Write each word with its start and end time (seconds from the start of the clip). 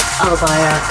Ferhat 0.00 0.28
Albayrak. 0.32 0.89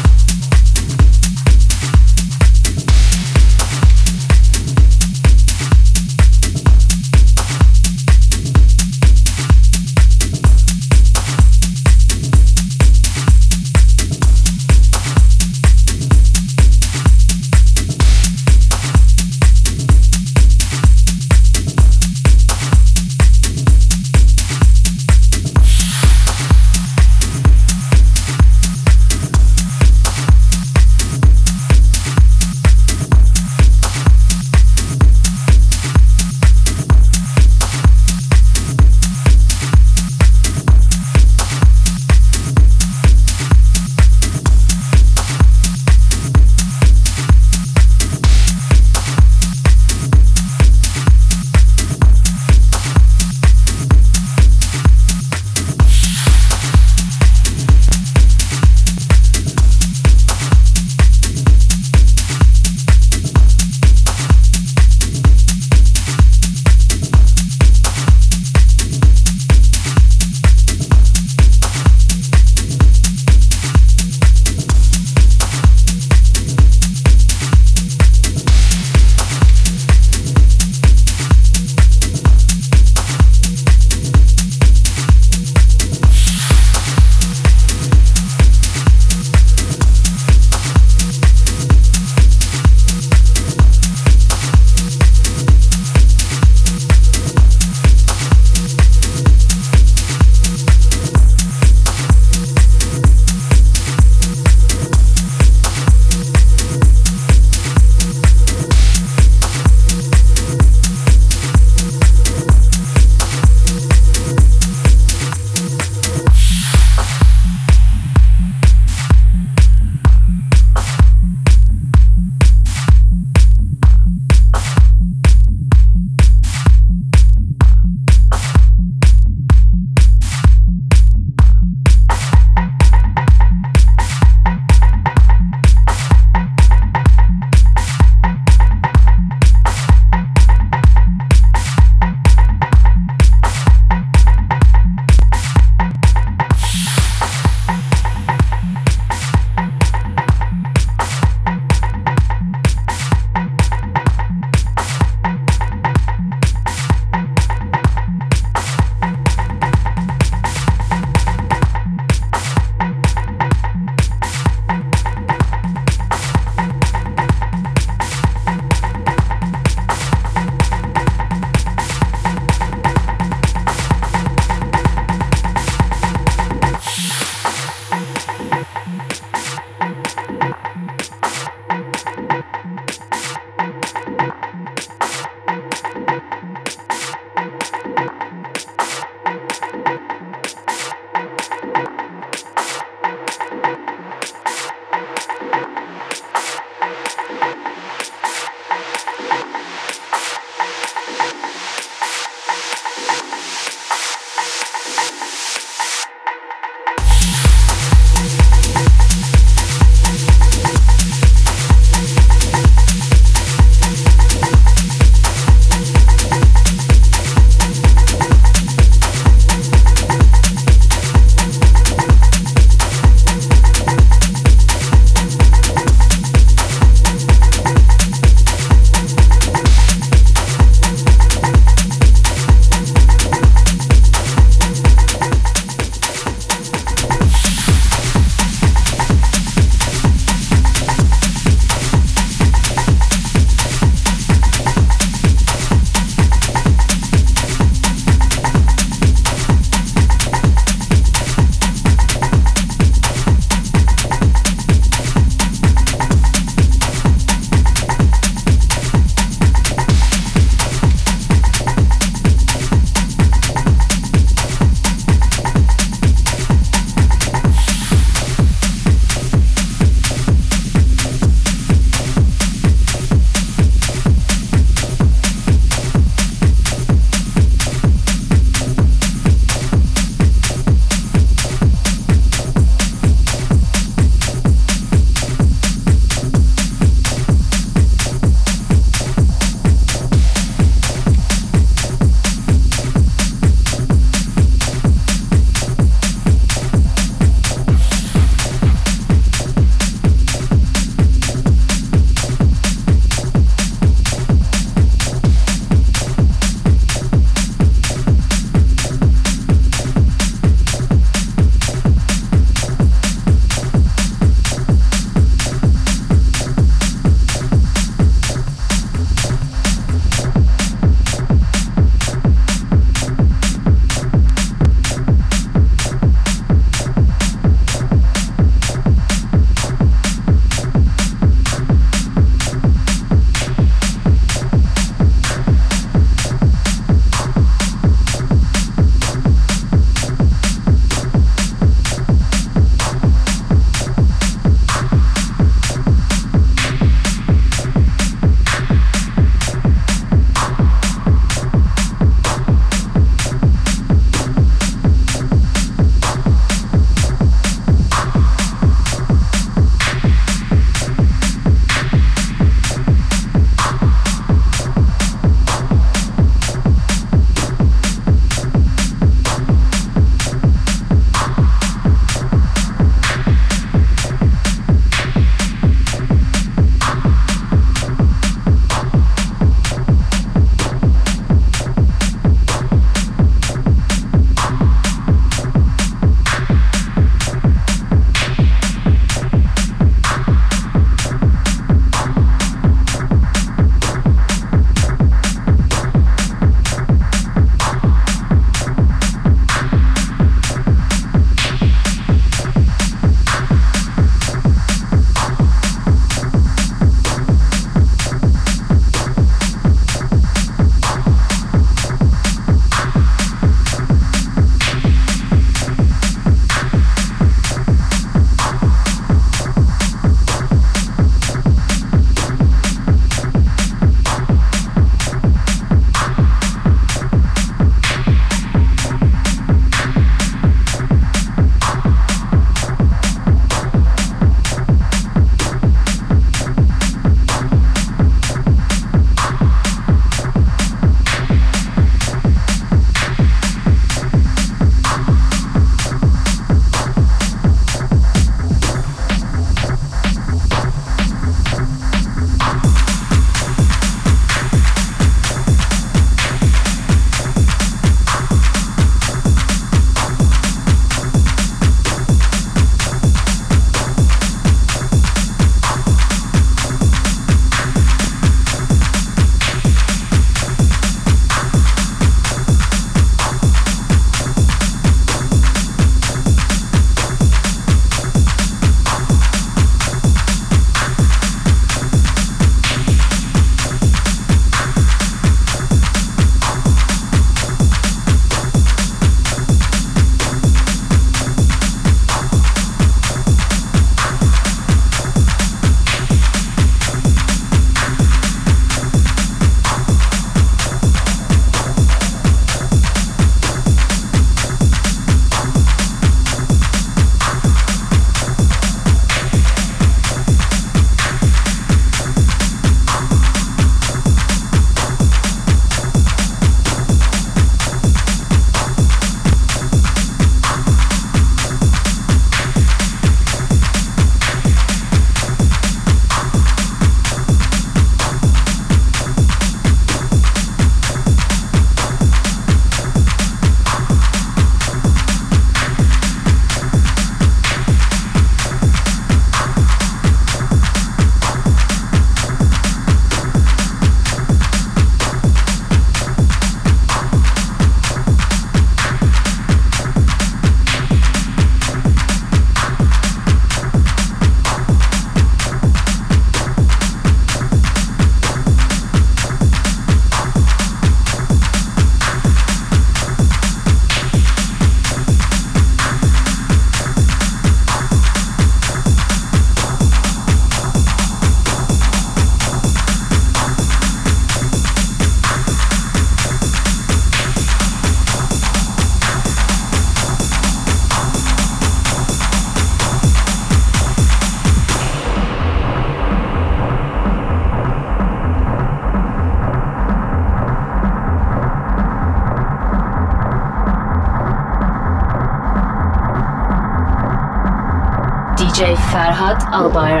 alibi 599.61 600.00